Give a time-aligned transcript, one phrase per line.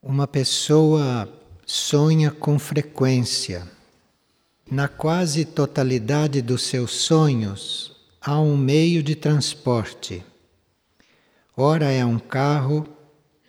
[0.00, 1.28] Uma pessoa
[1.66, 3.68] sonha com frequência.
[4.70, 10.24] Na quase totalidade dos seus sonhos há um meio de transporte.
[11.56, 12.86] Ora é um carro,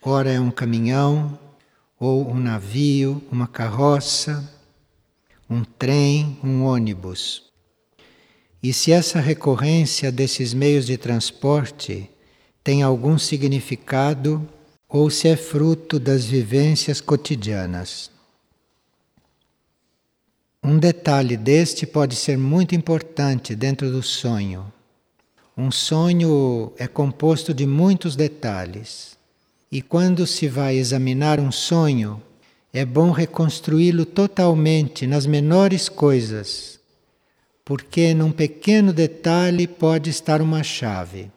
[0.02, 1.38] ora é um caminhão,
[2.00, 4.52] ou um navio, uma carroça,
[5.47, 7.43] um trem, um ônibus.
[8.61, 12.09] E se essa recorrência desses meios de transporte
[12.64, 14.50] tem algum significado
[14.89, 18.10] ou se é fruto das vivências cotidianas.
[20.64, 24.74] Um detalhe deste pode ser muito importante dentro do sonho.
[25.56, 29.16] Um sonho é composto de muitos detalhes.
[29.71, 32.22] E quando se vai examinar um sonho,
[32.73, 36.80] é bom reconstruí-lo totalmente nas menores coisas,
[37.64, 41.31] porque num pequeno detalhe pode estar uma chave.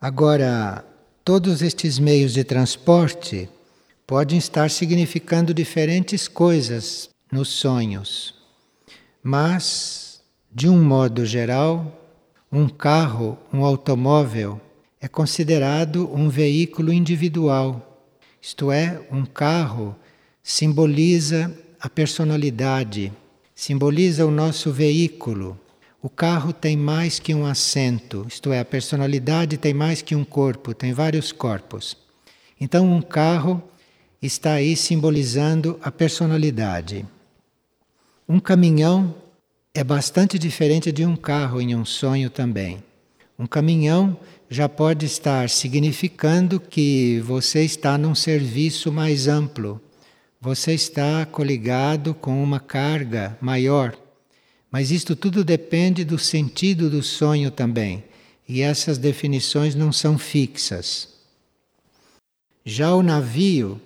[0.00, 0.84] Agora,
[1.24, 3.48] todos estes meios de transporte
[4.06, 8.34] podem estar significando diferentes coisas nos sonhos,
[9.22, 10.20] mas,
[10.52, 12.00] de um modo geral,
[12.50, 14.60] um carro, um automóvel,
[15.00, 18.04] é considerado um veículo individual,
[18.40, 19.94] isto é, um carro
[20.42, 23.12] simboliza a personalidade,
[23.54, 25.58] simboliza o nosso veículo,
[26.02, 30.24] o carro tem mais que um assento, isto é, a personalidade tem mais que um
[30.24, 31.96] corpo, tem vários corpos.
[32.60, 33.62] Então, um carro
[34.20, 37.06] está aí simbolizando a personalidade.
[38.28, 39.14] Um caminhão
[39.72, 42.82] é bastante diferente de um carro em um sonho também.
[43.38, 44.18] Um caminhão
[44.50, 49.80] já pode estar significando que você está num serviço mais amplo,
[50.40, 53.96] você está coligado com uma carga maior.
[54.72, 58.02] Mas isto tudo depende do sentido do sonho também,
[58.48, 61.08] e essas definições não são fixas.
[62.64, 63.78] Já o navio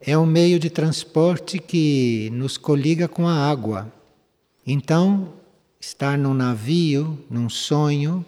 [0.00, 3.92] é um meio de transporte que nos coliga com a água.
[4.64, 5.32] Então,
[5.80, 8.24] estar num navio, num sonho,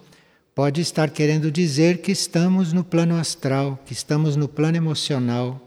[0.57, 5.61] pode estar querendo dizer que estamos no plano astral, que estamos no plano emocional,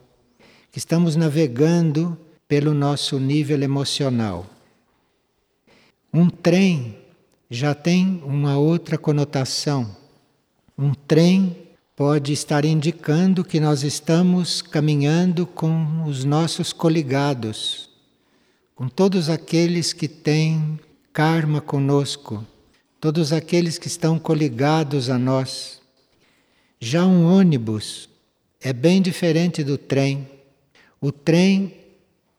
[0.70, 4.55] que estamos navegando pelo nosso nível emocional.
[6.18, 6.96] Um trem
[7.50, 9.98] já tem uma outra conotação.
[10.78, 11.58] Um trem
[11.94, 17.90] pode estar indicando que nós estamos caminhando com os nossos coligados,
[18.74, 20.80] com todos aqueles que têm
[21.12, 22.48] karma conosco,
[23.02, 25.82] todos aqueles que estão coligados a nós.
[26.80, 28.08] Já um ônibus
[28.62, 30.26] é bem diferente do trem.
[31.02, 31.74] O trem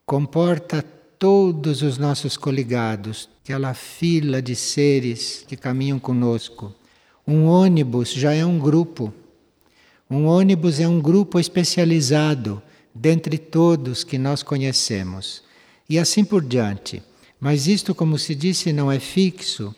[0.06, 0.82] comporta
[1.18, 6.74] todos os nossos coligados, aquela fila de seres que caminham conosco.
[7.26, 9.12] Um ônibus já é um grupo.
[10.08, 12.62] Um ônibus é um grupo especializado
[12.94, 15.42] dentre todos que nós conhecemos.
[15.88, 17.02] E assim por diante.
[17.40, 19.74] Mas isto, como se disse, não é fixo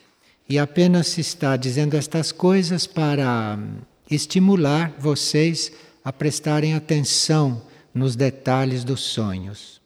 [0.47, 3.77] e apenas se está dizendo estas coisas para hum,
[4.09, 5.71] estimular vocês
[6.03, 7.61] a prestarem atenção
[7.93, 9.78] nos detalhes dos sonhos.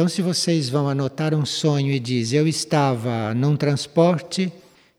[0.00, 4.50] Então, se vocês vão anotar um sonho e diz eu estava num transporte,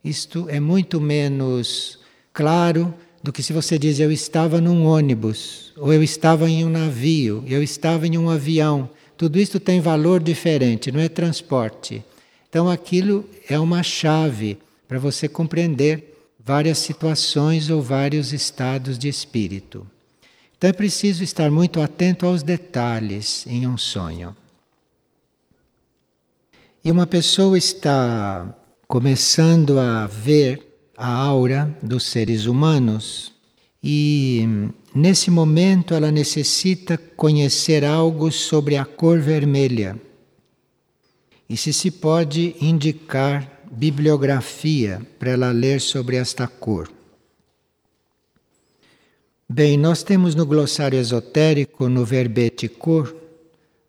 [0.05, 1.97] isto é muito menos
[2.31, 6.69] claro do que se você diz eu estava num ônibus, ou eu estava em um
[6.69, 8.87] navio, eu estava em um avião.
[9.17, 12.03] Tudo isto tem valor diferente, não é transporte.
[12.47, 19.83] Então, aquilo é uma chave para você compreender várias situações ou vários estados de espírito.
[20.55, 24.35] Então, é preciso estar muito atento aos detalhes em um sonho.
[26.83, 33.31] E uma pessoa está começando a ver a aura dos seres humanos
[33.83, 34.47] e
[34.93, 39.95] nesse momento ela necessita conhecer algo sobre a cor vermelha.
[41.47, 46.91] E se se pode indicar bibliografia para ela ler sobre esta cor.
[49.47, 53.20] Bem, nós temos no glossário esotérico, no verbete cor,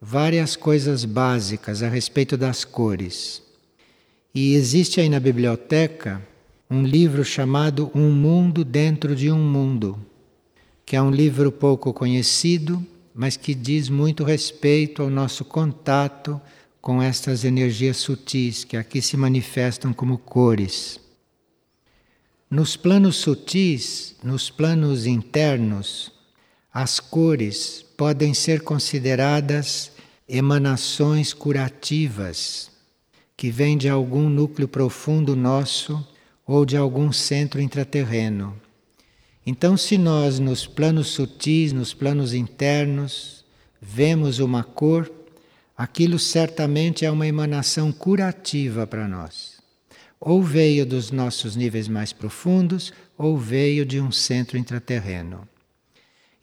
[0.04, 3.40] várias coisas básicas a respeito das cores.
[4.34, 6.20] E existe aí na biblioteca
[6.68, 9.96] um livro chamado Um Mundo Dentro de um Mundo,
[10.84, 12.84] que é um livro pouco conhecido,
[13.14, 16.40] mas que diz muito respeito ao nosso contato
[16.80, 20.98] com estas energias sutis que aqui se manifestam como cores.
[22.50, 26.11] Nos planos sutis, nos planos internos,
[26.72, 29.92] as cores podem ser consideradas
[30.26, 32.70] emanações curativas
[33.36, 36.06] que vêm de algum núcleo profundo nosso
[36.46, 38.58] ou de algum centro intraterreno.
[39.44, 43.44] Então, se nós nos planos sutis, nos planos internos,
[43.80, 45.10] vemos uma cor,
[45.76, 49.60] aquilo certamente é uma emanação curativa para nós.
[50.18, 55.51] Ou veio dos nossos níveis mais profundos, ou veio de um centro intraterreno.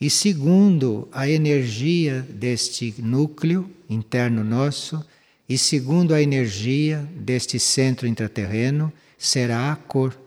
[0.02, 5.04] E segundo a energia deste núcleo interno nosso,
[5.48, 10.18] e segundo a energia deste centro intraterreno, será a cor.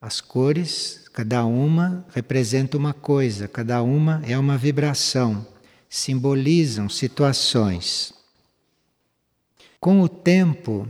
[0.00, 5.44] As cores, cada uma representa uma coisa, cada uma é uma vibração,
[5.88, 8.12] simbolizam situações.
[9.80, 10.86] Com o tempo,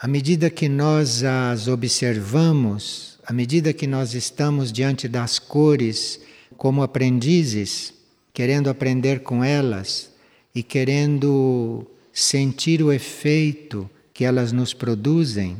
[0.00, 6.20] à medida que nós as observamos, à medida que nós estamos diante das cores
[6.56, 7.94] como aprendizes,
[8.32, 10.10] querendo aprender com elas
[10.54, 15.56] e querendo sentir o efeito que elas nos produzem,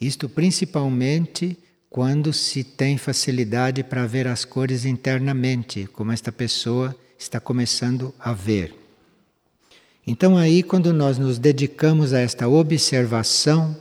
[0.00, 1.56] isto principalmente
[1.88, 8.32] quando se tem facilidade para ver as cores internamente, como esta pessoa está começando a
[8.32, 8.74] ver.
[10.06, 13.76] Então, aí, quando nós nos dedicamos a esta observação,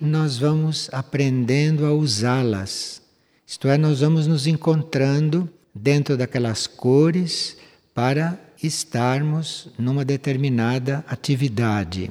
[0.00, 3.02] nós vamos aprendendo a usá-las.
[3.46, 7.56] Isto é, nós vamos nos encontrando dentro daquelas cores
[7.94, 12.10] para estarmos numa determinada atividade.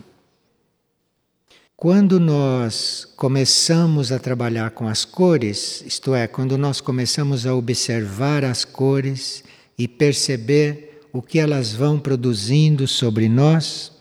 [1.75, 8.45] Quando nós começamos a trabalhar com as cores, isto é, quando nós começamos a observar
[8.45, 9.43] as cores
[9.77, 13.91] e perceber o que elas vão produzindo sobre nós,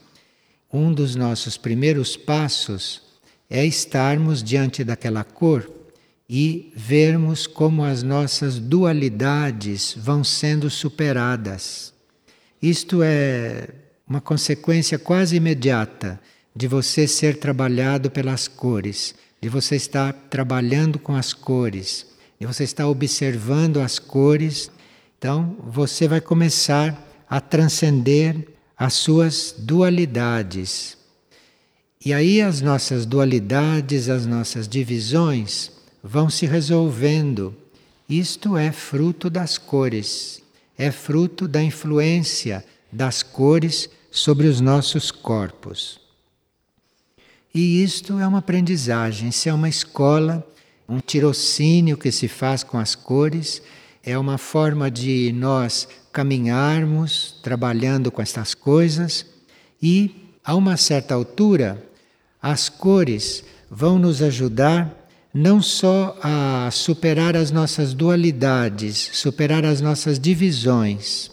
[0.72, 3.02] um dos nossos primeiros passos
[3.50, 5.68] é estarmos diante daquela cor
[6.28, 11.92] e vermos como as nossas dualidades vão sendo superadas.
[12.62, 13.68] Isto é
[14.08, 16.20] uma consequência quase imediata
[16.56, 22.06] de você ser trabalhado pelas cores, de você estar trabalhando com as cores,
[22.40, 24.70] de você estar observando as cores.
[25.18, 26.98] Então, você vai começar
[27.28, 30.96] a transcender as suas dualidades.
[32.04, 35.73] E aí as nossas dualidades, as nossas divisões
[36.04, 37.56] vão se resolvendo.
[38.06, 40.42] Isto é fruto das cores,
[40.76, 42.62] é fruto da influência
[42.92, 45.98] das cores sobre os nossos corpos.
[47.54, 50.46] E isto é uma aprendizagem, isso é uma escola,
[50.86, 53.62] um tirocínio que se faz com as cores,
[54.02, 59.24] é uma forma de nós caminharmos trabalhando com estas coisas
[59.80, 60.14] e,
[60.44, 61.82] a uma certa altura,
[62.42, 65.03] as cores vão nos ajudar
[65.34, 71.28] não só a superar as nossas dualidades, superar as nossas divisões,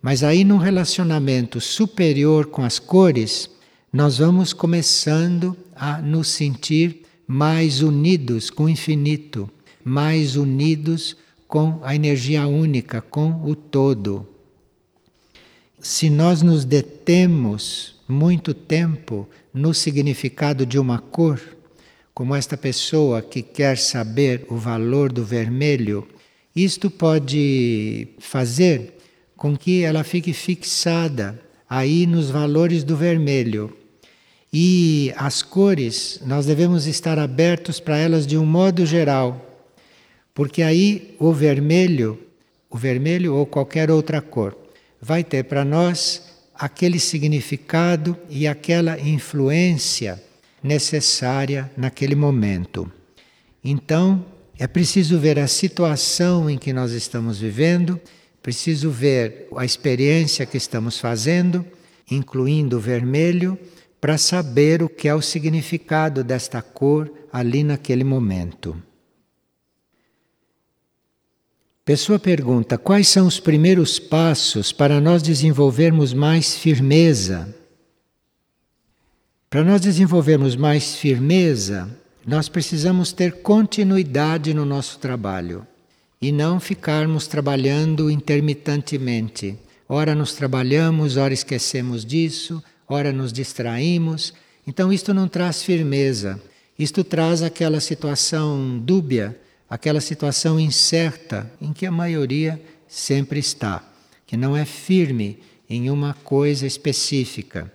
[0.00, 3.50] mas aí num relacionamento superior com as cores,
[3.92, 9.50] nós vamos começando a nos sentir mais unidos com o infinito,
[9.84, 11.14] mais unidos
[11.46, 14.26] com a energia única, com o todo.
[15.78, 21.38] Se nós nos detemos muito tempo no significado de uma cor,
[22.14, 26.06] como esta pessoa que quer saber o valor do vermelho,
[26.54, 28.98] isto pode fazer
[29.36, 33.74] com que ela fique fixada aí nos valores do vermelho.
[34.52, 39.70] E as cores, nós devemos estar abertos para elas de um modo geral,
[40.34, 42.18] porque aí o vermelho,
[42.68, 44.54] o vermelho ou qualquer outra cor,
[45.00, 46.22] vai ter para nós
[46.54, 50.22] aquele significado e aquela influência
[50.62, 52.90] necessária naquele momento.
[53.64, 54.24] Então,
[54.58, 58.00] é preciso ver a situação em que nós estamos vivendo,
[58.42, 61.64] preciso ver a experiência que estamos fazendo,
[62.10, 63.58] incluindo o vermelho
[64.00, 68.80] para saber o que é o significado desta cor ali naquele momento.
[71.84, 77.61] Pessoa pergunta: quais são os primeiros passos para nós desenvolvermos mais firmeza?
[79.52, 81.86] Para nós desenvolvermos mais firmeza,
[82.26, 85.66] nós precisamos ter continuidade no nosso trabalho
[86.22, 89.58] e não ficarmos trabalhando intermitentemente.
[89.86, 94.32] Ora nos trabalhamos, ora esquecemos disso, ora nos distraímos.
[94.66, 96.40] Então, isto não traz firmeza,
[96.78, 103.86] isto traz aquela situação dúbia, aquela situação incerta em que a maioria sempre está,
[104.26, 107.70] que não é firme em uma coisa específica.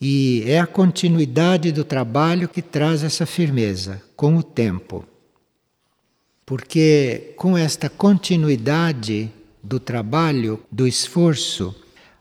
[0.00, 5.04] E é a continuidade do trabalho que traz essa firmeza com o tempo.
[6.46, 9.30] Porque com esta continuidade
[9.62, 11.74] do trabalho, do esforço,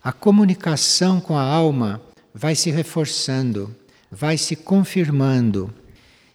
[0.04, 2.02] a comunicação com a alma
[2.34, 3.74] vai se reforçando,
[4.12, 5.74] vai se confirmando.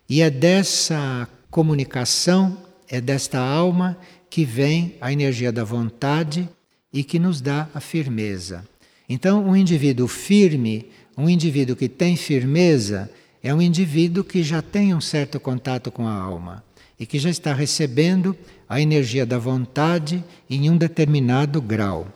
[0.09, 2.59] E é dessa comunicação,
[2.89, 3.99] é desta alma
[4.31, 6.49] que vem a energia da vontade
[6.93, 8.67] e que nos dá a firmeza.
[9.09, 13.11] Então, um indivíduo firme, um indivíduo que tem firmeza,
[13.43, 16.65] é um indivíduo que já tem um certo contato com a alma
[16.99, 18.37] e que já está recebendo
[18.69, 22.09] a energia da vontade em um determinado grau.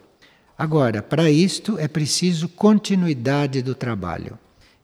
[0.57, 4.39] Agora, para isto é preciso continuidade do trabalho.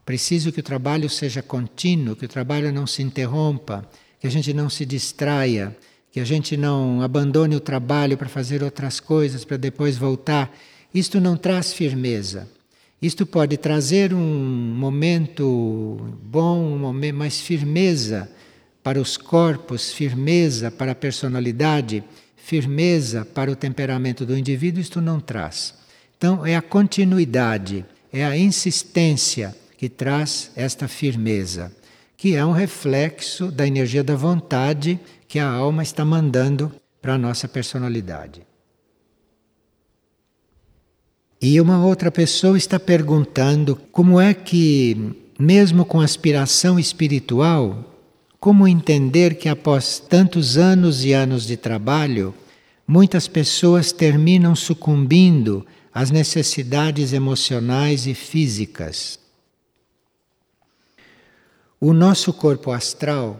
[0.05, 4.53] Preciso que o trabalho seja contínuo, que o trabalho não se interrompa, que a gente
[4.53, 5.75] não se distraia,
[6.11, 10.55] que a gente não abandone o trabalho para fazer outras coisas, para depois voltar.
[10.93, 12.47] Isto não traz firmeza.
[13.01, 14.17] Isto pode trazer um
[14.77, 18.29] momento bom, um momento mais firmeza
[18.81, 22.03] para os corpos, firmeza para a personalidade,
[22.37, 25.73] firmeza para o temperamento do indivíduo, isto não traz.
[26.17, 31.71] Então é a continuidade, é a insistência que traz esta firmeza,
[32.15, 36.71] que é um reflexo da energia da vontade que a alma está mandando
[37.01, 38.41] para a nossa personalidade.
[41.47, 48.01] E uma outra pessoa está perguntando como é que, mesmo com aspiração espiritual,
[48.39, 52.33] como entender que após tantos anos e anos de trabalho,
[52.87, 59.19] muitas pessoas terminam sucumbindo às necessidades emocionais e físicas?
[61.79, 63.39] O nosso corpo astral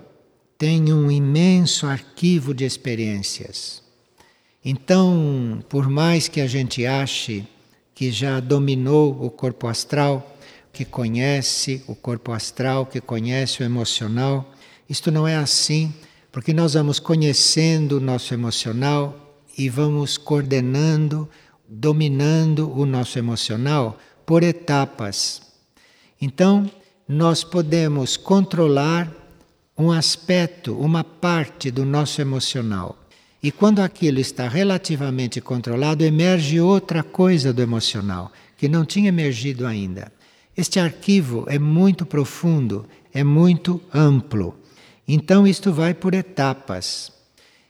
[0.60, 3.82] tem um imenso arquivo de experiências.
[4.64, 7.48] Então, por mais que a gente ache
[7.96, 10.38] que já dominou o corpo astral,
[10.74, 14.52] que conhece o corpo astral, que conhece o emocional,
[14.90, 15.94] isto não é assim,
[16.32, 21.30] porque nós vamos conhecendo o nosso emocional e vamos coordenando,
[21.68, 25.42] dominando o nosso emocional por etapas.
[26.22, 26.70] Então,
[27.08, 29.10] nós podemos controlar
[29.78, 33.05] um aspecto, uma parte do nosso emocional.
[33.42, 39.68] E quando aquilo está relativamente controlado, emerge outra coisa do emocional, que não tinha emergido
[39.68, 40.12] ainda.
[40.58, 44.56] Este arquivo é muito profundo, é muito amplo.
[45.08, 47.12] Então, isto vai por etapas.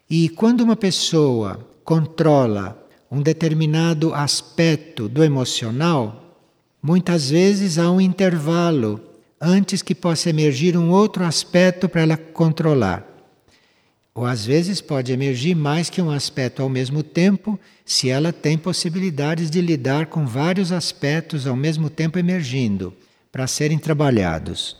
[0.09, 6.39] E quando uma pessoa controla um determinado aspecto do emocional,
[6.81, 9.01] muitas vezes há um intervalo
[9.41, 13.14] antes que possa emergir um outro aspecto para ela controlar.
[14.15, 18.57] Ou às vezes pode emergir mais que um aspecto ao mesmo tempo, se ela tem
[18.57, 22.93] possibilidades de lidar com vários aspectos ao mesmo tempo emergindo,
[23.29, 24.77] para serem trabalhados.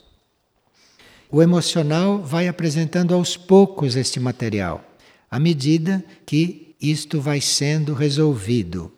[1.29, 4.81] O emocional vai apresentando aos poucos este material,
[5.29, 8.89] à medida que isto vai sendo resolvido.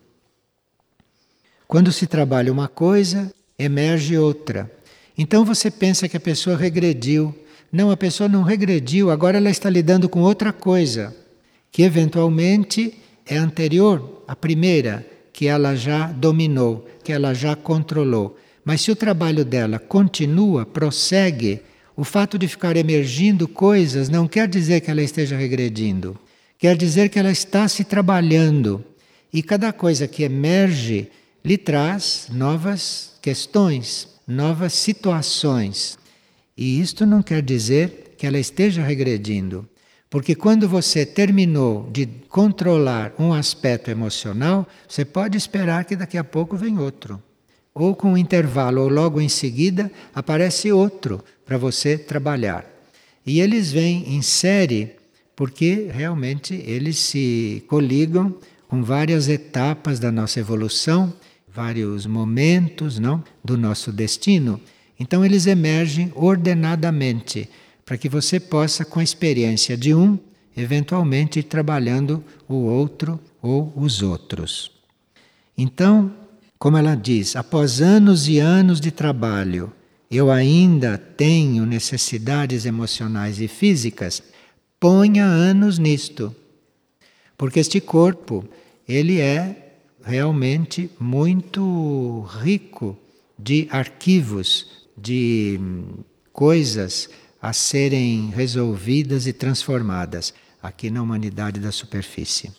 [1.68, 4.72] Quando se trabalha uma coisa, emerge outra.
[5.18, 7.36] Então você pensa que a pessoa regrediu.
[7.72, 11.16] Não, a pessoa não regrediu, agora ela está lidando com outra coisa,
[11.72, 12.94] que eventualmente
[13.26, 18.38] é anterior à primeira, que ela já dominou, que ela já controlou.
[18.64, 21.62] Mas se o trabalho dela continua, prossegue,
[21.96, 26.18] o fato de ficar emergindo coisas não quer dizer que ela esteja regredindo.
[26.60, 28.84] Quer dizer que ela está se trabalhando.
[29.32, 31.10] E cada coisa que emerge
[31.44, 35.98] lhe traz novas questões, novas situações.
[36.58, 39.68] E isto não quer dizer que ela esteja regredindo,
[40.10, 46.24] porque quando você terminou de controlar um aspecto emocional, você pode esperar que daqui a
[46.24, 47.22] pouco vem outro.
[47.74, 52.66] Ou com um intervalo, ou logo em seguida, aparece outro para você trabalhar.
[53.26, 54.96] E eles vêm em série
[55.36, 58.36] porque realmente eles se coligam
[58.68, 61.14] com várias etapas da nossa evolução
[61.58, 64.62] vários momentos não, do nosso destino.
[65.00, 67.50] Então eles emergem ordenadamente,
[67.86, 70.18] para que você possa, com a experiência de um,
[70.56, 74.72] eventualmente ir trabalhando o outro ou os outros.
[75.58, 76.12] Então,
[76.60, 79.72] como ela diz, após anos e anos de trabalho,
[80.10, 84.24] eu ainda tenho necessidades emocionais e físicas,
[84.80, 86.36] ponha anos nisto.
[87.38, 88.44] Porque este corpo,
[88.88, 92.98] ele é realmente muito rico
[93.38, 95.60] de arquivos, de
[96.34, 97.10] coisas
[97.42, 102.52] a serem resolvidas e transformadas aqui na humanidade da superfície.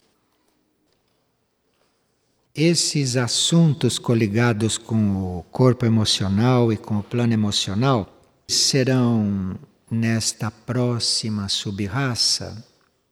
[2.54, 8.08] Esses assuntos coligados com o corpo emocional e com o plano emocional
[8.46, 9.58] serão
[9.90, 12.64] nesta próxima subraça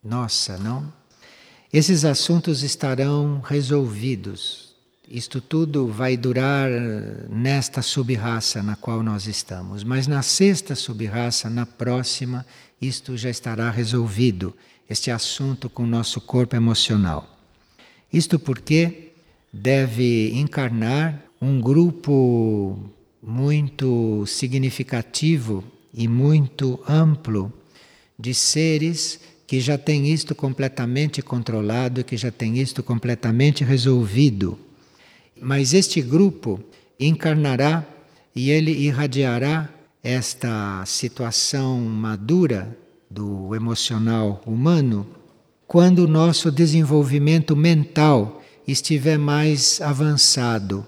[0.02, 0.92] nossa, não?
[1.72, 4.65] esses assuntos estarão resolvidos.
[5.08, 6.68] Isto tudo vai durar
[7.30, 12.44] nesta subraça na qual nós estamos, mas na sexta subraça, na próxima,
[12.82, 14.52] isto já estará resolvido,
[14.90, 17.38] este assunto com o nosso corpo emocional.
[18.12, 19.12] Isto porque
[19.52, 22.76] deve encarnar um grupo
[23.22, 25.62] muito significativo
[25.94, 27.52] e muito amplo
[28.18, 34.65] de seres que já têm isto completamente controlado, que já têm isto completamente resolvido.
[35.40, 36.60] Mas este grupo
[36.98, 37.84] encarnará
[38.34, 39.68] e ele irradiará
[40.02, 42.76] esta situação madura
[43.10, 45.06] do emocional humano
[45.66, 50.86] quando o nosso desenvolvimento mental estiver mais avançado.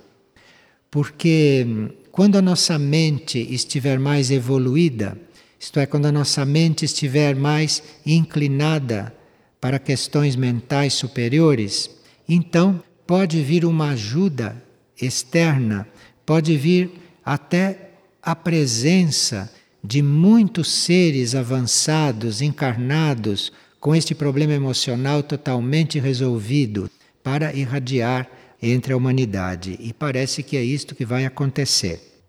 [0.90, 1.66] Porque
[2.12, 5.18] quando a nossa mente estiver mais evoluída,
[5.58, 9.12] isto é, quando a nossa mente estiver mais inclinada
[9.60, 11.90] para questões mentais superiores,
[12.28, 14.62] então pode vir uma ajuda
[15.00, 15.88] externa,
[16.26, 16.90] pode vir
[17.24, 19.50] até a presença
[19.82, 23.50] de muitos seres avançados, encarnados,
[23.80, 26.90] com este problema emocional totalmente resolvido,
[27.22, 28.28] para irradiar
[28.60, 29.78] entre a humanidade.
[29.80, 32.22] E parece que é isto que vai acontecer.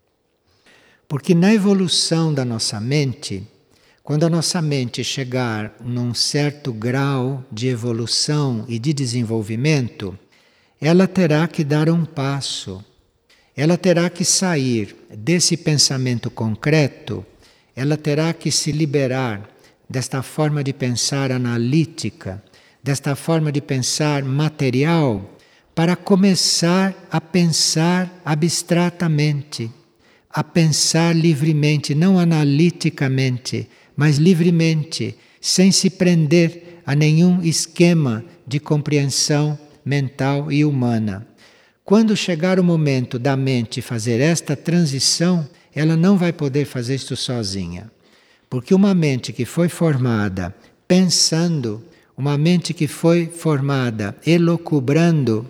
[1.10, 3.46] Porque na evolução da nossa mente,
[4.02, 10.18] quando a nossa mente chegar num certo grau de evolução e de desenvolvimento,
[10.82, 12.84] ela terá que dar um passo.
[13.56, 17.26] Ela terá que sair desse pensamento concreto,
[17.76, 19.50] ela terá que se liberar
[19.90, 22.42] desta forma de pensar analítica,
[22.82, 25.38] desta forma de pensar material,
[25.76, 29.72] para começar a pensar abstratamente
[30.30, 39.58] a pensar livremente, não analiticamente, mas livremente, sem se prender a nenhum esquema de compreensão
[39.90, 41.28] mental e humana.
[41.84, 47.16] Quando chegar o momento da mente fazer esta transição, ela não vai poder fazer isto
[47.16, 47.90] sozinha.
[48.48, 50.56] Porque uma mente que foi formada
[50.88, 51.84] pensando,
[52.16, 55.48] uma mente que foi formada elocubrando,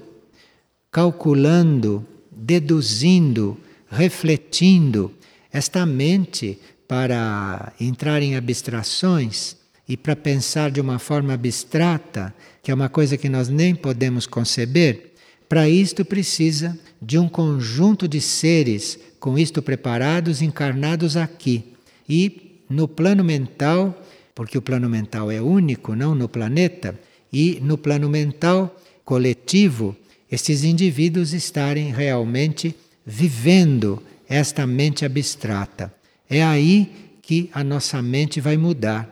[0.90, 3.58] calculando, deduzindo,
[3.92, 5.14] refletindo
[5.52, 12.34] esta mente para entrar em abstrações e para pensar de uma forma abstrata,
[12.70, 15.14] que é uma coisa que nós nem podemos conceber,
[15.50, 21.74] para isto precisa de um conjunto de seres com isto preparados, encarnados aqui.
[22.08, 24.00] E no plano mental,
[24.36, 26.94] porque o plano mental é único, não no planeta,
[27.34, 29.96] e no plano mental coletivo,
[30.32, 35.92] estes indivíduos estarem realmente vivendo esta mente abstrata.
[36.30, 39.10] É aí que a nossa mente vai mudar.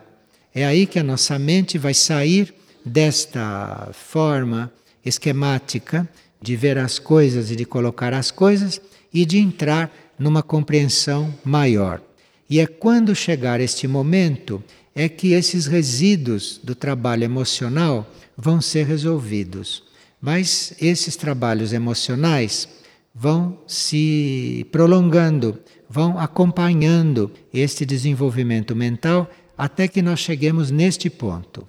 [0.54, 2.54] É aí que a nossa mente vai sair
[2.88, 4.72] desta forma
[5.04, 6.08] esquemática
[6.40, 8.80] de ver as coisas e de colocar as coisas
[9.12, 12.00] e de entrar numa compreensão maior.
[12.48, 14.62] E é quando chegar este momento
[14.94, 19.84] é que esses resíduos do trabalho emocional vão ser resolvidos.
[20.20, 22.68] Mas esses trabalhos emocionais
[23.14, 31.66] vão se prolongando, vão acompanhando este desenvolvimento mental até que nós cheguemos neste ponto.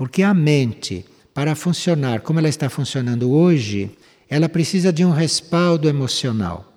[0.00, 3.90] Porque a mente, para funcionar como ela está funcionando hoje,
[4.30, 6.72] ela precisa de um respaldo emocional.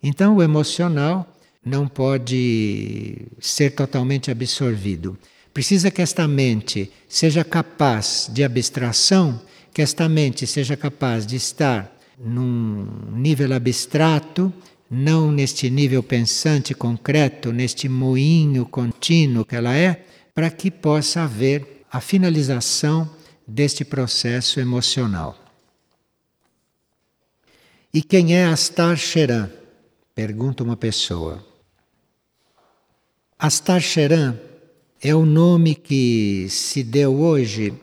[0.00, 1.26] Então, o emocional
[1.66, 5.18] não pode ser totalmente absorvido.
[5.52, 9.42] Precisa que esta mente seja capaz de abstração,
[9.74, 14.52] que esta mente seja capaz de estar num nível abstrato,
[14.88, 21.81] não neste nível pensante concreto, neste moinho contínuo que ela é, para que possa haver
[21.92, 23.08] a finalização
[23.46, 25.38] deste processo emocional.
[27.92, 29.50] E quem é Astar Sheran?
[30.14, 31.44] Pergunta uma pessoa.
[33.38, 34.38] Astar Sheran
[35.02, 37.74] é o nome que se deu hoje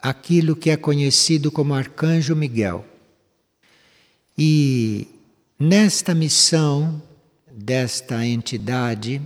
[0.00, 2.86] àquilo que é conhecido como Arcanjo Miguel.
[4.36, 5.08] E
[5.58, 7.02] nesta missão
[7.50, 9.20] desta entidade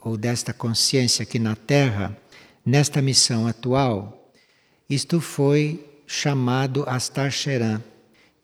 [0.00, 2.20] ou desta consciência aqui na Terra,
[2.64, 4.30] nesta missão atual,
[4.88, 7.82] isto foi chamado Astar Sheran.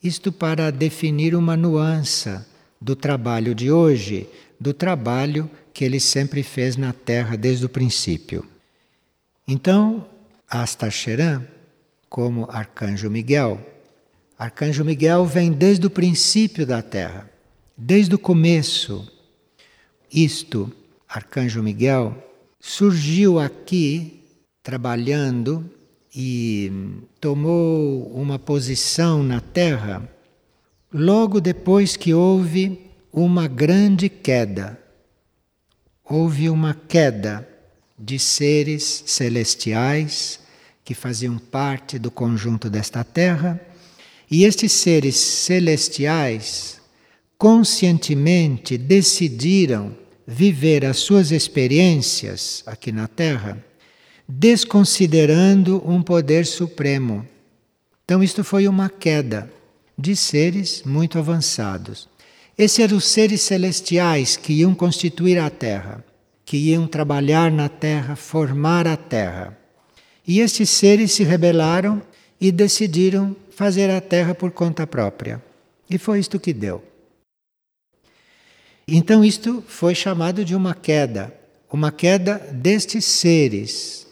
[0.03, 2.41] Isto para definir uma nuance
[2.81, 4.29] do trabalho de hoje,
[4.59, 8.45] do trabalho que ele sempre fez na Terra desde o princípio.
[9.47, 10.07] Então,
[10.49, 11.47] Astar Sheran,
[12.09, 13.61] como Arcanjo Miguel,
[14.39, 17.29] Arcanjo Miguel vem desde o princípio da Terra,
[17.77, 19.07] desde o começo.
[20.11, 20.73] Isto,
[21.09, 22.17] Arcanjo Miguel,
[22.61, 24.23] surgiu aqui
[24.63, 25.69] trabalhando
[26.15, 26.73] e
[27.21, 30.09] tomou uma posição na Terra
[30.93, 34.79] logo depois que houve uma grande queda.
[36.05, 37.47] Houve uma queda
[37.99, 40.41] de seres celestiais
[40.85, 43.61] que faziam parte do conjunto desta Terra
[44.31, 46.81] E estes seres celestiais
[47.39, 49.97] conscientemente decidiram
[50.31, 53.65] viver as suas experiências aqui na Terra,
[54.29, 57.27] desconsiderando um poder supremo.
[58.05, 59.51] Então, isto foi uma queda
[59.97, 62.11] de seres muito avançados.
[62.59, 66.05] Esses eram os seres celestiais que iam constituir a Terra,
[66.45, 69.57] que iam trabalhar na Terra, formar a Terra.
[70.27, 72.03] E estes seres se rebelaram
[72.39, 75.43] e decidiram fazer a Terra por conta própria.
[75.89, 76.85] E foi isto que deu.
[78.91, 81.31] Então, isto foi chamado de uma queda,
[81.71, 84.07] uma queda destes seres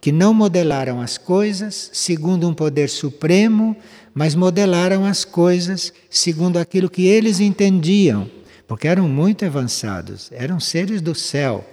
[0.00, 3.76] que não modelaram as coisas segundo um poder supremo,
[4.14, 8.30] mas modelaram as coisas segundo aquilo que eles entendiam,
[8.68, 11.68] porque eram muito avançados, eram seres do céu.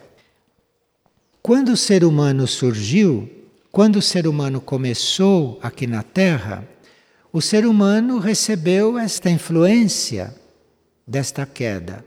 [1.43, 3.29] Quando o ser humano surgiu,
[3.71, 6.67] quando o ser humano começou aqui na Terra,
[7.31, 10.33] o ser humano recebeu esta influência
[11.05, 12.06] desta queda.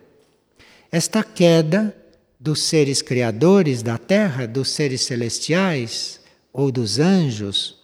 [0.92, 1.94] Esta queda
[2.38, 6.20] dos seres criadores da terra, dos seres celestiais
[6.53, 7.76] ou dos anjos,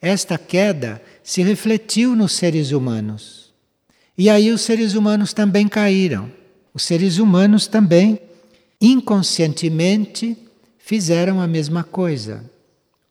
[0.00, 3.52] esta queda se refletiu nos seres humanos.
[4.16, 6.32] E aí os seres humanos também caíram.
[6.74, 8.20] Os seres humanos também,
[8.80, 10.36] inconscientemente,
[10.78, 12.48] fizeram a mesma coisa.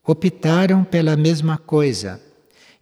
[0.05, 2.21] Optaram pela mesma coisa.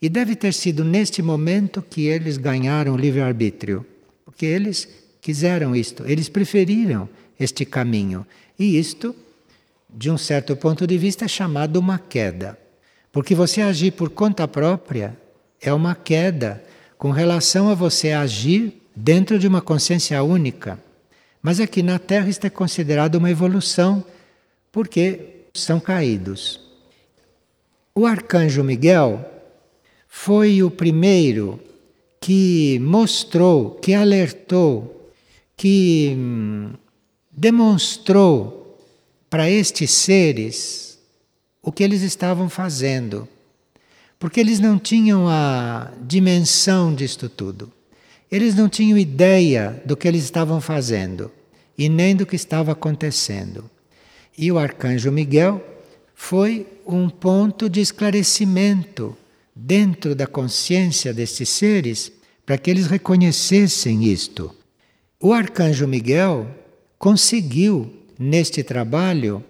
[0.02, 3.86] E deve ter sido neste momento que eles ganharam livre-arbítrio.
[4.24, 4.88] Porque eles
[5.26, 7.10] quiseram isto, eles preferiram
[7.40, 8.28] este caminho.
[8.60, 9.16] E isto,
[9.90, 12.56] de um certo ponto de vista, é chamado uma queda.
[13.12, 15.18] Porque você agir por conta própria
[15.60, 16.64] é uma queda
[16.96, 20.78] com relação a você agir dentro de uma consciência única.
[21.42, 24.06] Mas aqui na Terra isto é considerado uma evolução,
[24.72, 26.60] porque são caídos.
[27.96, 29.26] O arcanjo Miguel
[30.08, 31.60] foi o primeiro
[32.22, 34.95] que mostrou, que alertou
[35.56, 36.74] que hum,
[37.32, 38.80] demonstrou
[39.30, 41.00] para estes seres
[41.62, 43.28] o que eles estavam fazendo,
[44.20, 47.72] porque eles não tinham a dimensão disto tudo.
[48.32, 51.32] Eles não tinham ideia do que eles estavam fazendo
[51.78, 53.70] e nem do que estava acontecendo.
[54.38, 55.64] E o arcanjo Miguel
[56.14, 59.16] foi um ponto de esclarecimento
[59.56, 62.12] dentro da consciência destes seres
[62.46, 64.54] para que eles reconhecessem isto.
[65.28, 66.48] O arcanjo Miguel
[67.00, 69.44] conseguiu, neste trabalho,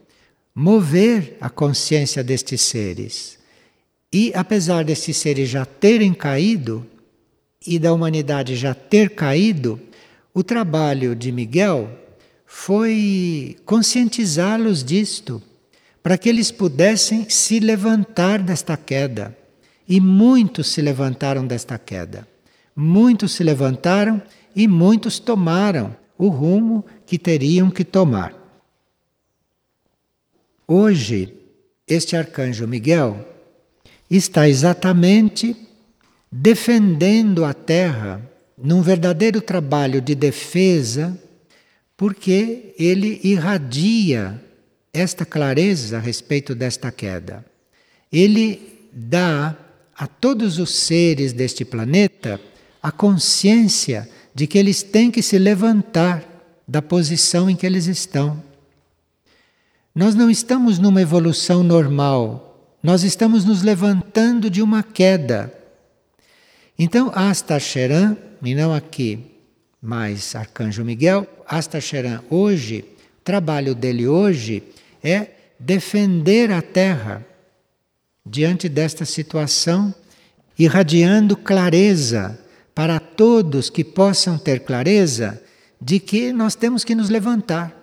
[0.55, 3.38] mover a consciência destes seres.
[4.09, 6.88] E apesar destes seres já terem caído
[7.67, 9.77] e da humanidade já ter caído,
[10.33, 11.89] o trabalho de Miguel
[12.45, 15.43] foi conscientizá-los disto,
[16.01, 19.38] para que eles pudessem se levantar desta queda.
[19.85, 22.25] E muitos se levantaram desta queda.
[22.73, 24.21] Muitos se levantaram
[24.56, 28.34] e muitos tomaram o rumo que teriam que tomar.
[30.68, 31.34] Hoje,
[31.88, 33.28] este arcanjo Miguel
[34.10, 35.56] está exatamente
[36.32, 38.22] defendendo a Terra
[38.58, 41.20] num verdadeiro trabalho de defesa,
[41.98, 44.41] porque ele irradia
[44.94, 47.46] esta clareza a respeito desta queda.
[48.12, 49.56] Ele dá
[49.96, 52.39] a todos os seres deste planeta
[52.82, 56.24] a consciência de que eles têm que se levantar
[56.67, 58.43] da posição em que eles estão.
[59.93, 65.54] Nós não estamos numa evolução normal, nós estamos nos levantando de uma queda.
[66.78, 69.19] Então, Astacheran, e não aqui,
[69.82, 72.84] mas Arcanjo Miguel, Astacheran hoje,
[73.21, 74.62] o trabalho dele hoje
[75.02, 77.26] é defender a Terra
[78.26, 79.95] diante desta situação,
[80.60, 82.38] irradiando clareza
[82.75, 85.41] para todos que possam ter clareza
[85.81, 87.73] de que nós temos que nos levantar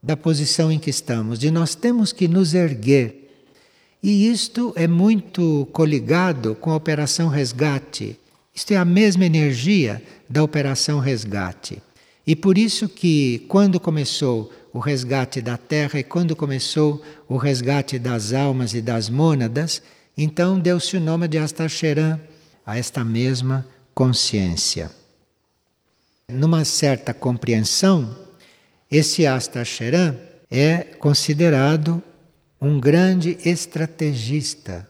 [0.00, 3.28] da posição em que estamos, de nós temos que nos erguer.
[4.02, 8.16] E isto é muito coligado com a operação resgate.
[8.54, 11.82] Isto é a mesma energia da operação resgate.
[12.26, 17.98] E por isso que quando começou o resgate da terra e quando começou o resgate
[17.98, 19.82] das almas e das mônadas,
[20.16, 22.20] então deu-se o nome de Astacheran
[22.64, 23.66] a esta mesma
[24.00, 24.90] consciência.
[26.26, 28.16] Numa certa compreensão,
[28.90, 30.16] esse Astacheran
[30.50, 32.02] é considerado
[32.58, 34.88] um grande estrategista.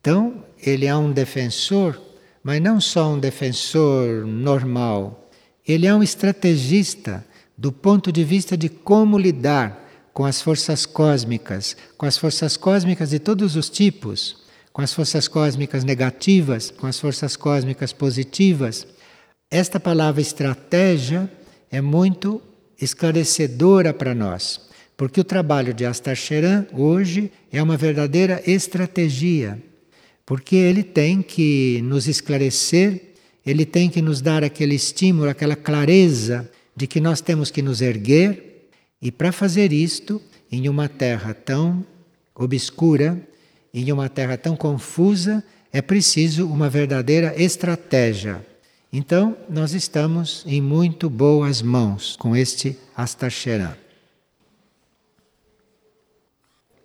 [0.00, 2.02] Então, ele é um defensor,
[2.42, 5.30] mas não só um defensor normal,
[5.64, 7.24] ele é um estrategista
[7.56, 13.10] do ponto de vista de como lidar com as forças cósmicas, com as forças cósmicas
[13.10, 14.36] de todos os tipos,
[14.80, 18.86] com as forças cósmicas negativas, com as forças cósmicas positivas.
[19.50, 21.30] Esta palavra estratégia
[21.70, 22.40] é muito
[22.80, 24.58] esclarecedora para nós,
[24.96, 29.62] porque o trabalho de Astacheran hoje é uma verdadeira estratégia,
[30.24, 33.12] porque ele tem que nos esclarecer,
[33.44, 37.82] ele tem que nos dar aquele estímulo, aquela clareza de que nós temos que nos
[37.82, 38.70] erguer,
[39.02, 41.84] e para fazer isto, em uma terra tão
[42.34, 43.28] obscura,
[43.72, 48.44] em uma terra tão confusa, é preciso uma verdadeira estratégia.
[48.92, 53.76] Então, nós estamos em muito boas mãos com este Astacheran.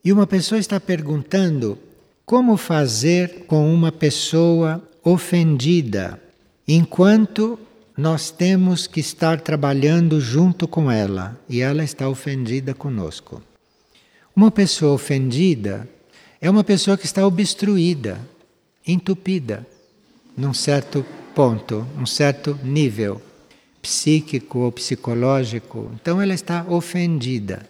[0.03, 1.79] E uma pessoa está perguntando
[2.25, 6.21] como fazer com uma pessoa ofendida,
[6.67, 7.59] enquanto
[7.97, 13.41] nós temos que estar trabalhando junto com ela e ela está ofendida conosco.
[14.35, 15.87] Uma pessoa ofendida
[16.41, 18.19] é uma pessoa que está obstruída,
[18.85, 19.65] entupida,
[20.37, 23.21] num certo ponto, um certo nível
[23.81, 25.91] psíquico ou psicológico.
[25.95, 27.69] Então ela está ofendida.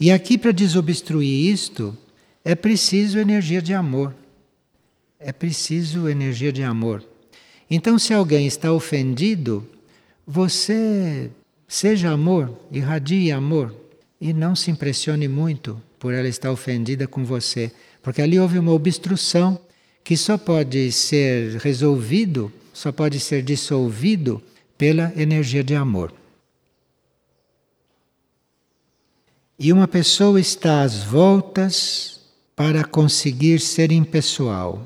[0.00, 1.96] E aqui, para desobstruir isto,
[2.44, 4.14] é preciso energia de amor.
[5.18, 7.04] É preciso energia de amor.
[7.70, 9.66] Então, se alguém está ofendido,
[10.26, 11.30] você
[11.68, 13.74] seja amor, irradie amor
[14.20, 17.70] e não se impressione muito por ela estar ofendida com você,
[18.02, 19.56] porque ali houve uma obstrução
[20.02, 24.42] que só pode ser resolvido, só pode ser dissolvido
[24.76, 26.12] pela energia de amor.
[29.56, 32.20] E uma pessoa está às voltas
[32.56, 34.84] para conseguir ser impessoal.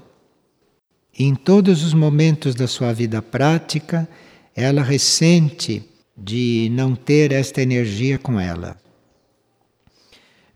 [1.19, 4.07] Em todos os momentos da sua vida prática,
[4.55, 5.83] ela ressente
[6.15, 8.77] de não ter esta energia com ela.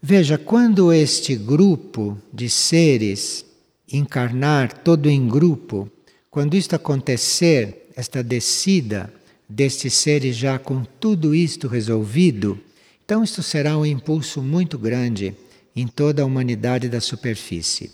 [0.03, 3.45] Veja, quando este grupo de seres
[3.93, 5.91] encarnar todo em grupo,
[6.31, 9.13] quando isto acontecer, esta descida
[9.47, 12.59] destes seres já com tudo isto resolvido,
[13.05, 15.35] então isto será um impulso muito grande
[15.77, 17.91] em toda a humanidade da superfície.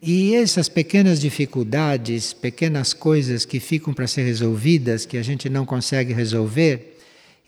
[0.00, 5.66] E essas pequenas dificuldades, pequenas coisas que ficam para ser resolvidas, que a gente não
[5.66, 6.89] consegue resolver,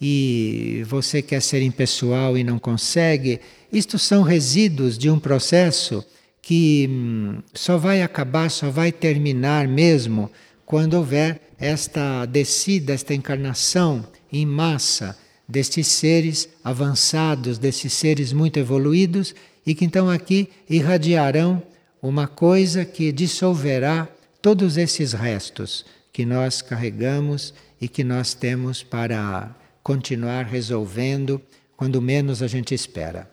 [0.05, 3.39] e você quer ser impessoal e não consegue,
[3.73, 6.05] isto são resíduos de um processo
[6.43, 10.29] que hum, só vai acabar, só vai terminar mesmo
[10.67, 15.17] quando houver esta descida, esta encarnação em massa
[15.49, 19.33] destes seres avançados, destes seres muito evoluídos
[19.65, 21.63] e que então aqui irradiarão
[22.03, 24.09] uma coisa que dissolverá
[24.41, 31.41] todos esses restos que nós carregamos e que nós temos para continuar resolvendo
[31.77, 33.31] quando menos a gente espera.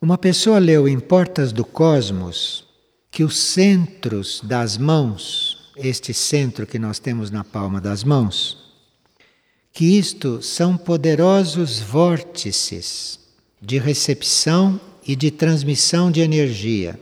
[0.00, 2.66] Uma pessoa leu em Portas do Cosmos
[3.10, 8.74] que os centros das mãos, este centro que nós temos na palma das mãos,
[9.72, 13.18] que isto são poderosos vórtices
[13.60, 17.00] de recepção e de transmissão de energia.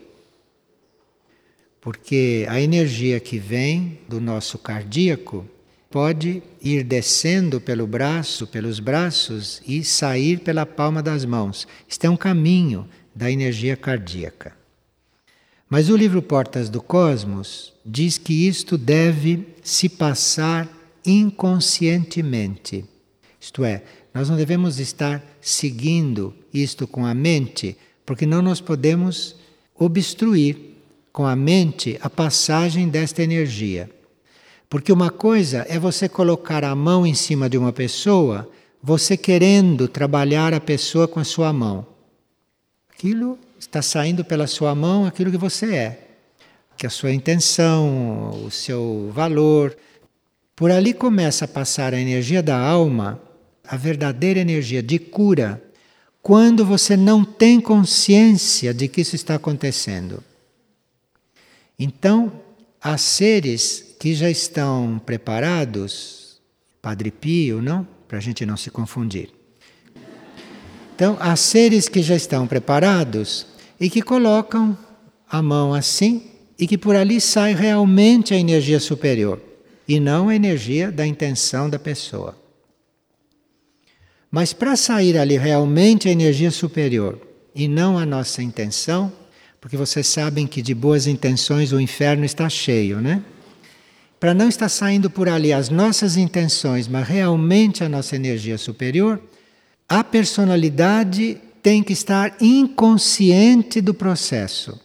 [1.81, 5.45] Porque a energia que vem do nosso cardíaco
[5.95, 11.69] pode ir descendo pelo braço, pelos braços e sair pela palma das mãos.
[11.89, 14.57] Isto é um caminho da energia cardíaca.
[15.71, 20.69] Mas o livro Portas do Cosmos diz que isto deve se passar
[21.07, 22.85] inconscientemente.
[23.41, 29.37] Isto é, nós não devemos estar seguindo isto com a mente, porque não nós podemos
[29.77, 30.75] obstruir
[31.13, 33.89] com a mente a passagem desta energia.
[34.69, 38.49] Porque uma coisa é você colocar a mão em cima de uma pessoa,
[38.83, 41.87] você querendo trabalhar a pessoa com a sua mão.
[42.91, 46.09] Aquilo está saindo pela sua mão aquilo que você é,
[46.77, 49.77] que a sua intenção, o seu valor.
[50.57, 53.21] Por ali começa a passar a energia da alma,
[53.67, 55.63] a verdadeira energia de cura,
[56.23, 60.23] quando você não tem consciência de que isso está acontecendo.
[61.79, 62.33] Então,
[62.81, 66.39] há seres que já estão preparados,
[66.83, 67.89] Padre Pio, não?
[68.07, 69.31] Para a gente não se confundir.
[70.95, 73.47] Então, há seres que já estão preparados
[73.81, 74.77] e que colocam
[75.27, 76.23] a mão assim
[76.59, 79.41] e que por ali sai realmente a energia superior
[79.89, 82.37] e não a energia da intenção da pessoa.
[84.31, 87.19] Mas para sair ali realmente a energia superior
[87.55, 89.11] e não a nossa intenção,
[89.63, 93.25] porque vocês sabem que de boas intenções o inferno está cheio, né?
[94.25, 99.21] Para não estar saindo por ali as nossas intenções, mas realmente a nossa energia superior,
[99.87, 104.81] a personalidade tem que estar inconsciente do processo.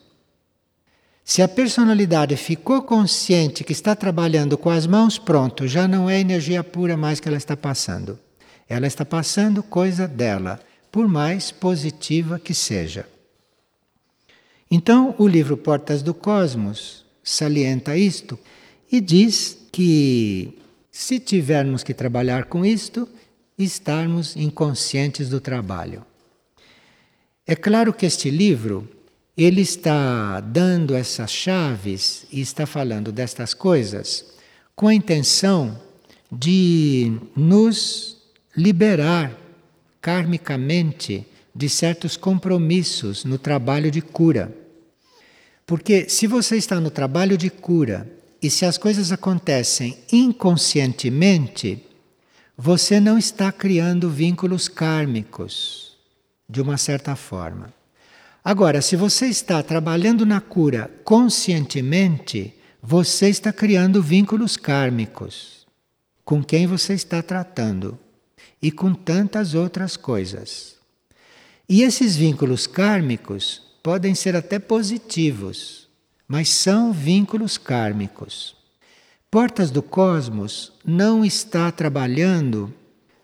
[1.23, 6.19] Se a personalidade ficou consciente que está trabalhando com as mãos, pronto, já não é
[6.19, 8.19] energia pura mais que ela está passando.
[8.67, 10.59] Ela está passando coisa dela,
[10.91, 13.07] por mais positiva que seja.
[14.69, 18.37] Então, o livro Portas do Cosmos salienta isto
[18.91, 20.57] e diz que
[20.91, 23.07] se tivermos que trabalhar com isto,
[23.57, 26.05] estarmos inconscientes do trabalho.
[27.45, 28.87] É claro que este livro
[29.37, 34.33] ele está dando essas chaves e está falando destas coisas
[34.75, 35.79] com a intenção
[36.31, 38.17] de nos
[38.55, 39.35] liberar
[40.01, 41.25] karmicamente
[41.55, 44.55] de certos compromissos no trabalho de cura.
[45.65, 51.83] Porque se você está no trabalho de cura e se as coisas acontecem inconscientemente,
[52.57, 55.97] você não está criando vínculos kármicos
[56.47, 57.73] de uma certa forma.
[58.43, 65.67] Agora, se você está trabalhando na cura conscientemente, você está criando vínculos kármicos
[66.23, 67.99] com quem você está tratando
[68.61, 70.75] e com tantas outras coisas.
[71.67, 75.88] E esses vínculos kármicos podem ser até positivos,
[76.29, 78.55] mas são vínculos kármicos.
[79.31, 82.71] Portas do Cosmos não está trabalhando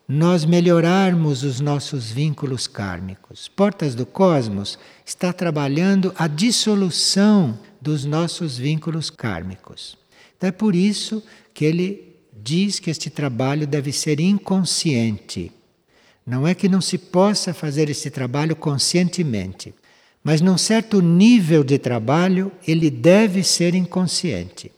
[0.08, 3.48] nós melhorarmos os nossos vínculos kármicos.
[3.48, 9.96] Portas do Cosmos está trabalhando a dissolução dos nossos vínculos kármicos.
[10.36, 15.52] Então é por isso que ele diz que este trabalho deve ser inconsciente.
[16.26, 19.74] Não é que não se possa fazer esse trabalho conscientemente,
[20.26, 24.72] mas num certo nível de trabalho ele deve ser inconsciente.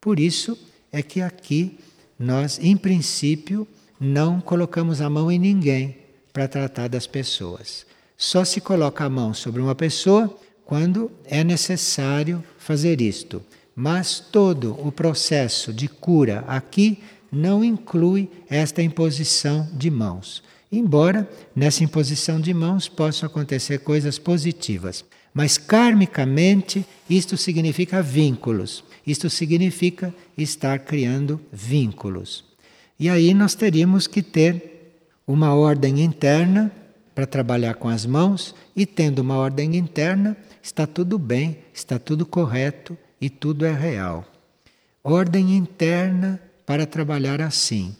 [0.00, 0.56] Por isso
[0.90, 1.78] é que aqui
[2.18, 3.68] nós, em princípio,
[4.00, 5.98] não colocamos a mão em ninguém
[6.32, 7.84] para tratar das pessoas.
[8.16, 13.42] Só se coloca a mão sobre uma pessoa quando é necessário fazer isto.
[13.76, 20.42] Mas todo o processo de cura aqui não inclui esta imposição de mãos.
[20.70, 25.04] Embora nessa imposição de mãos possam acontecer coisas positivas.
[25.34, 28.84] Mas karmicamente isto significa vínculos.
[29.06, 32.44] Isto significa estar criando vínculos.
[32.98, 36.70] E aí nós teríamos que ter uma ordem interna
[37.14, 42.24] para trabalhar com as mãos, e tendo uma ordem interna, está tudo bem, está tudo
[42.24, 44.24] correto e tudo é real.
[45.02, 47.94] Ordem interna para trabalhar assim,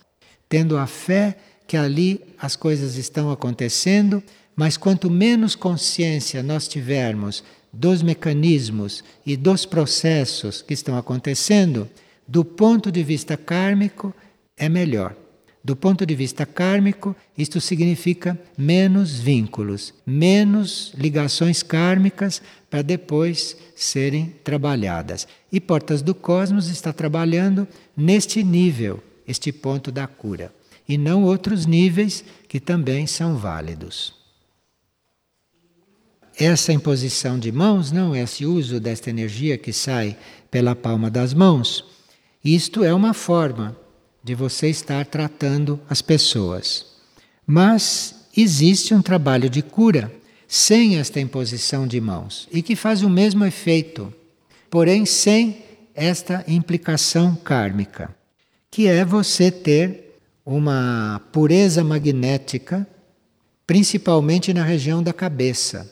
[0.48, 1.36] tendo a fé
[1.70, 4.20] que ali as coisas estão acontecendo,
[4.56, 11.88] mas quanto menos consciência nós tivermos dos mecanismos e dos processos que estão acontecendo,
[12.26, 14.12] do ponto de vista kármico,
[14.56, 15.14] é melhor.
[15.62, 24.34] Do ponto de vista kármico, isto significa menos vínculos, menos ligações kármicas para depois serem
[24.42, 25.28] trabalhadas.
[25.52, 30.52] E Portas do Cosmos está trabalhando neste nível, este ponto da cura,
[30.90, 34.12] e não outros níveis que também são válidos.
[36.36, 40.16] Essa imposição de mãos, não, esse uso desta energia que sai
[40.50, 41.84] pela palma das mãos,
[42.44, 43.76] isto é uma forma
[44.24, 46.86] de você estar tratando as pessoas.
[47.46, 50.12] Mas existe um trabalho de cura
[50.48, 54.12] sem esta imposição de mãos e que faz o mesmo efeito,
[54.68, 55.62] porém sem
[55.94, 58.12] esta implicação kármica,
[58.68, 60.09] que é você ter
[60.52, 62.84] uma pureza magnética,
[63.64, 65.88] principalmente na região da cabeça.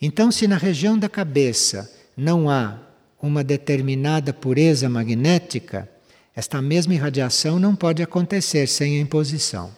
[0.00, 2.78] Então, se na região da cabeça não há
[3.20, 5.90] uma determinada pureza magnética,
[6.32, 9.76] esta mesma irradiação não pode acontecer sem a imposição.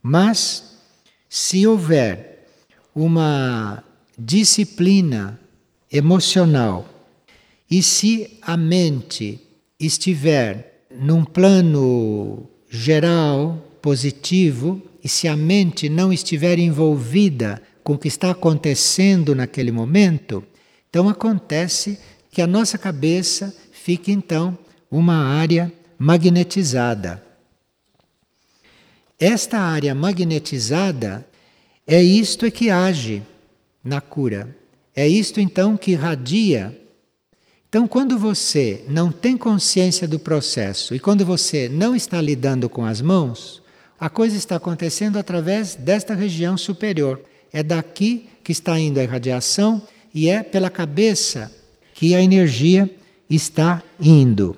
[0.00, 0.78] Mas,
[1.28, 2.46] se houver
[2.94, 3.82] uma
[4.16, 5.40] disciplina
[5.90, 6.86] emocional
[7.68, 9.40] e se a mente
[9.80, 18.08] estiver num plano geral, positivo, e se a mente não estiver envolvida com o que
[18.08, 20.42] está acontecendo naquele momento,
[20.88, 21.98] então acontece
[22.30, 24.56] que a nossa cabeça fica então
[24.90, 27.22] uma área magnetizada.
[29.20, 31.26] Esta área magnetizada
[31.86, 33.22] é isto que age
[33.84, 34.56] na cura.
[34.96, 36.80] É isto então que irradia.
[37.72, 42.84] Então, quando você não tem consciência do processo e quando você não está lidando com
[42.84, 43.62] as mãos,
[43.98, 47.18] a coisa está acontecendo através desta região superior.
[47.50, 49.80] É daqui que está indo a irradiação
[50.12, 51.50] e é pela cabeça
[51.94, 52.94] que a energia
[53.30, 54.54] está indo.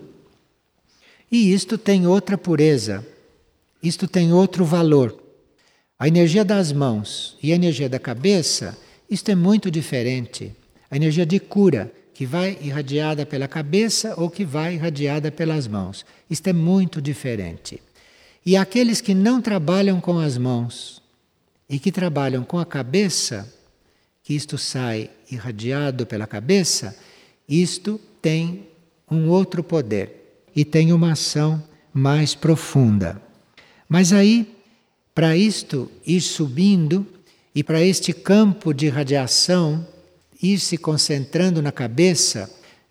[1.31, 3.07] E isto tem outra pureza,
[3.81, 5.17] isto tem outro valor.
[5.97, 8.77] A energia das mãos e a energia da cabeça,
[9.09, 10.53] isto é muito diferente.
[10.91, 16.07] A energia de cura, que vai irradiada pela cabeça ou que vai irradiada pelas mãos.
[16.31, 17.83] Isto é muito diferente.
[18.47, 21.03] E aqueles que não trabalham com as mãos
[21.69, 23.53] e que trabalham com a cabeça,
[24.23, 26.97] que isto sai irradiado pela cabeça,
[27.49, 28.69] isto tem
[29.11, 31.63] um outro poder e tem uma ação
[31.93, 33.21] mais profunda.
[33.89, 34.55] Mas aí,
[35.13, 37.07] para isto ir subindo
[37.55, 39.87] e para este campo de radiação
[40.45, 42.51] ir se concentrando na cabeça,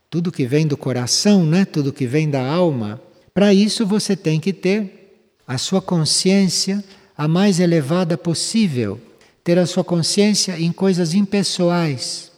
[0.10, 1.66] tudo que vem do coração, né?
[1.66, 3.01] tudo que vem da alma,
[3.34, 6.84] para isso você tem que ter a sua consciência
[7.16, 8.99] a mais elevada possível,
[9.43, 12.32] ter a sua consciência em coisas impessoais.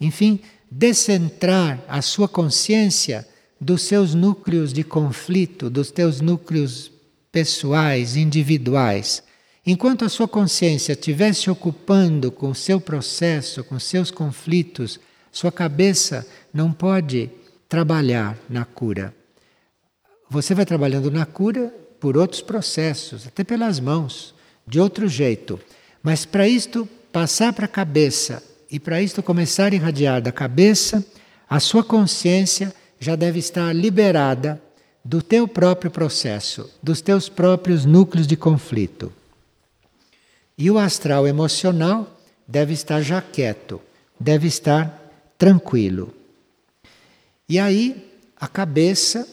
[0.00, 0.40] Enfim,
[0.70, 3.26] descentrar a sua consciência
[3.60, 6.90] dos seus núcleos de conflito, dos teus núcleos
[7.30, 9.22] pessoais, individuais.
[9.70, 14.98] Enquanto a sua consciência estiver se ocupando com o seu processo, com seus conflitos,
[15.30, 17.30] sua cabeça não pode
[17.68, 19.14] trabalhar na cura.
[20.30, 24.34] Você vai trabalhando na cura por outros processos, até pelas mãos,
[24.66, 25.60] de outro jeito.
[26.02, 31.04] Mas para isto passar para a cabeça e para isto começar a irradiar da cabeça,
[31.46, 34.62] a sua consciência já deve estar liberada
[35.04, 39.12] do teu próprio processo, dos teus próprios núcleos de conflito.
[40.58, 43.80] E o astral emocional deve estar já quieto,
[44.18, 45.00] deve estar
[45.38, 46.12] tranquilo.
[47.48, 49.26] E aí a cabeça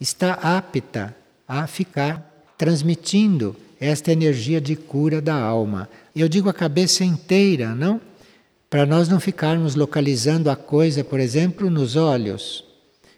[0.00, 1.14] está apta
[1.46, 5.88] a ficar transmitindo esta energia de cura da alma.
[6.16, 8.00] Eu digo a cabeça inteira, não?
[8.68, 12.64] Para nós não ficarmos localizando a coisa, por exemplo, nos olhos,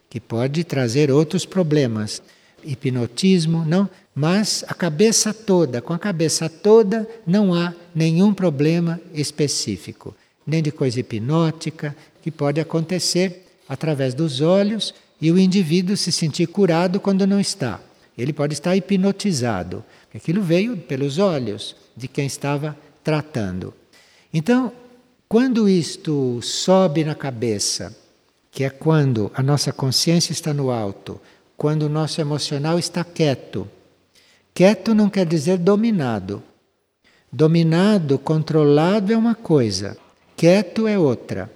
[0.09, 2.23] que pode trazer outros problemas.
[2.65, 3.89] Hipnotismo, não?
[4.15, 10.15] Mas a cabeça toda, com a cabeça toda, não há nenhum problema específico,
[10.47, 16.47] nem de coisa hipnótica, que pode acontecer através dos olhos e o indivíduo se sentir
[16.47, 17.81] curado quando não está.
[18.17, 19.83] Ele pode estar hipnotizado,
[20.15, 23.73] aquilo veio pelos olhos de quem estava tratando.
[24.33, 24.73] Então,
[25.29, 27.97] quando isto sobe na cabeça,
[28.51, 31.19] que é quando a nossa consciência está no alto,
[31.57, 33.67] quando o nosso emocional está quieto.
[34.55, 36.43] Quieto não quer dizer dominado.
[37.33, 39.97] Dominado, controlado é uma coisa,
[40.37, 41.51] quieto é outra.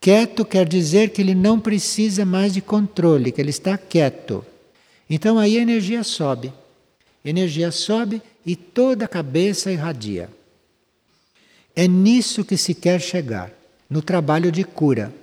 [0.00, 4.44] Quieto quer dizer que ele não precisa mais de controle, que ele está quieto.
[5.08, 6.52] Então aí a energia sobe.
[7.24, 10.28] A energia sobe e toda a cabeça irradia.
[11.76, 13.52] É nisso que se quer chegar,
[13.88, 15.14] no trabalho de cura.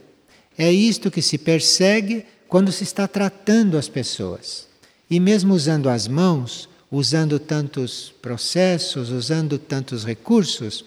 [0.58, 4.66] É isto que se persegue quando se está tratando as pessoas.
[5.10, 10.84] E mesmo usando as mãos, usando tantos processos, usando tantos recursos,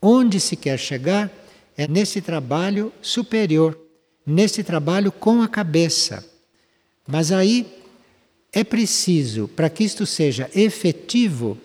[0.00, 1.30] onde se quer chegar
[1.76, 3.78] é nesse trabalho superior,
[4.26, 6.24] nesse trabalho com a cabeça.
[7.06, 7.66] Mas aí
[8.52, 11.56] é preciso, para que isto seja efetivo,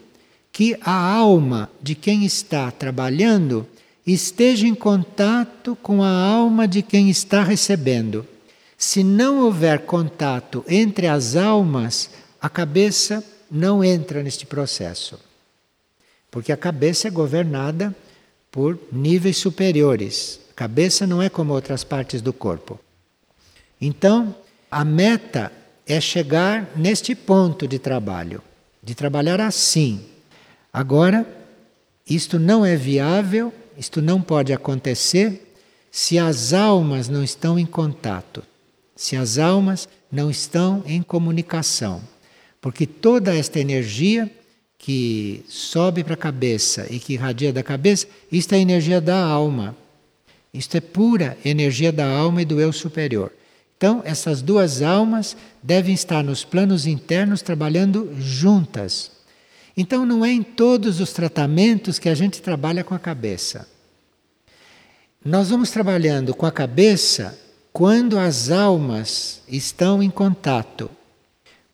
[0.52, 3.68] que a alma de quem está trabalhando
[4.06, 8.26] esteja em contato com a alma de quem está recebendo.
[8.78, 12.10] Se não houver contato entre as almas,
[12.42, 15.20] a cabeça não entra neste processo.
[16.30, 17.96] Porque a cabeça é governada
[18.52, 20.40] por níveis superiores.
[20.52, 22.80] A cabeça não é como outras partes do corpo.
[23.80, 24.36] Então,
[24.70, 25.52] a meta
[25.86, 28.42] é chegar neste ponto de trabalho,
[28.84, 30.04] de trabalhar assim,
[30.78, 31.26] Agora,
[32.08, 35.56] isto não é viável, isto não pode acontecer
[35.92, 38.44] se as almas não estão em contato,
[38.96, 42.00] se as almas não estão em comunicação.
[42.62, 44.32] Porque toda esta energia
[44.78, 49.76] que sobe para a cabeça e que irradia da cabeça, isto é energia da alma.
[50.54, 53.32] Isto é pura energia da alma e do eu superior.
[53.78, 59.12] Então, essas duas almas devem estar nos planos internos trabalhando juntas.
[59.76, 63.68] Então, não é em todos os tratamentos que a gente trabalha com a cabeça.
[65.24, 67.38] Nós vamos trabalhando com a cabeça
[67.72, 70.90] quando as almas estão em contato,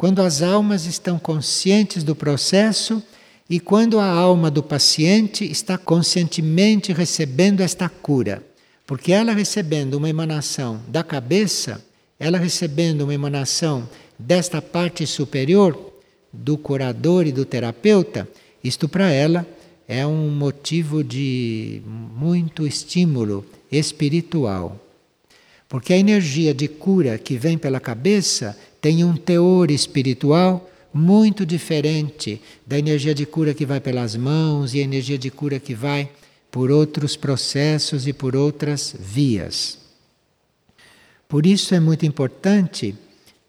[0.04, 3.01] quando as almas estão conscientes do processo
[3.49, 8.43] e quando a alma do paciente está conscientemente recebendo esta cura.
[8.86, 11.82] Porque ela recebendo uma emanação da cabeça,
[12.20, 13.88] ela recebendo uma emanação
[14.20, 15.93] desta parte superior,
[16.34, 18.28] do curador e do terapeuta,
[18.62, 19.47] isto para ela
[19.88, 24.78] é um motivo de muito estímulo espiritual.
[25.70, 28.54] Porque a energia de cura que vem pela cabeça
[28.84, 34.80] tem um teor espiritual muito diferente da energia de cura que vai pelas mãos e
[34.80, 36.10] a energia de cura que vai
[36.52, 39.78] por outros processos e por outras vias.
[41.30, 42.94] Por isso é muito importante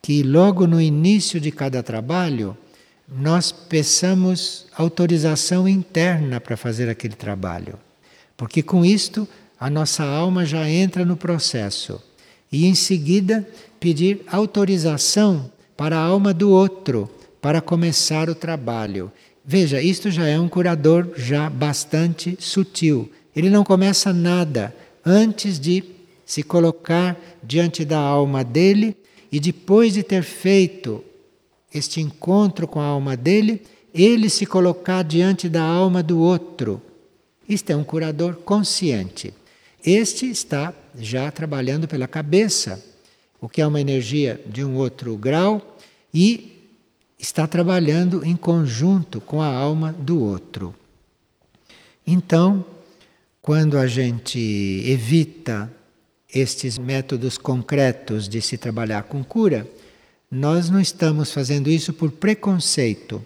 [0.01, 2.57] que logo no início de cada trabalho
[3.09, 7.77] nós peçamos autorização interna para fazer aquele trabalho.
[8.37, 9.27] Porque com isto
[9.59, 12.01] a nossa alma já entra no processo.
[12.53, 13.45] E em seguida
[13.85, 17.07] pedir autorização para a alma do outro
[17.39, 19.13] para começar o trabalho.
[19.45, 23.13] Veja, isto já é um curador já bastante sutil.
[23.37, 24.75] Ele não começa nada
[25.05, 25.85] antes de
[26.25, 28.97] se colocar diante da alma dele
[29.31, 31.05] e depois de ter feito
[31.71, 33.61] este encontro com a alma dele,
[33.93, 36.81] ele se colocar diante da alma do outro.
[37.47, 39.35] Isto é um curador consciente.
[39.85, 42.83] Este está já trabalhando pela cabeça,
[43.45, 45.77] o que é uma energia de um outro grau,
[46.15, 46.63] e
[47.19, 50.75] está trabalhando em conjunto com a alma do outro.
[52.07, 52.65] Então,
[53.43, 54.39] quando a gente
[54.87, 55.71] evita
[56.35, 59.69] estes métodos concretos de se trabalhar com cura,
[60.31, 63.23] nós não estamos fazendo isso por preconceito,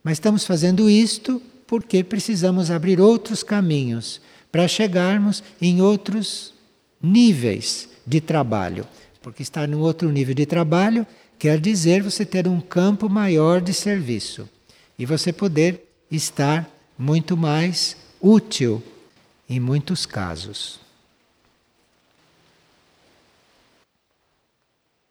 [0.00, 4.20] mas estamos fazendo isto porque precisamos abrir outros caminhos
[4.52, 6.54] para chegarmos em outros
[7.02, 8.86] níveis de trabalho.
[9.26, 11.04] Porque estar num outro nível de trabalho
[11.36, 14.48] quer dizer você ter um campo maior de serviço
[14.96, 18.80] e você poder estar muito mais útil
[19.50, 20.78] em muitos casos.